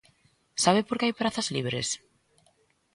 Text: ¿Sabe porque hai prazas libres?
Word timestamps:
¿Sabe 0.63 0.81
porque 0.87 1.05
hai 1.05 1.13
prazas 1.21 1.47
libres? 1.55 1.87